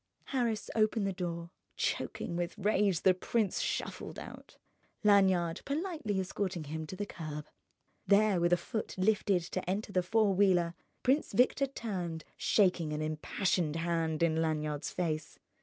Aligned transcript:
Harris 0.33 0.71
opened 0.73 1.05
the 1.05 1.13
door. 1.13 1.51
Choking 1.77 2.35
with 2.35 2.57
rage, 2.57 3.01
the 3.01 3.13
prince 3.13 3.59
shuffled 3.59 4.17
out, 4.17 4.57
Lanyard 5.03 5.61
politely 5.63 6.19
escorting 6.19 6.63
him 6.63 6.87
to 6.87 6.95
the 6.95 7.05
curb. 7.05 7.45
There, 8.07 8.41
with 8.41 8.51
a 8.51 8.57
foot 8.57 8.95
lifted 8.97 9.43
to 9.43 9.69
enter 9.69 9.91
the 9.91 10.01
four 10.01 10.33
wheeler, 10.33 10.73
Prince 11.03 11.33
Victor 11.33 11.67
turned, 11.67 12.23
shaking 12.35 12.93
an 12.93 13.03
impassioned 13.03 13.75
hand 13.75 14.23
in 14.23 14.41
Lanyard's 14.41 14.89
face. 14.89 15.37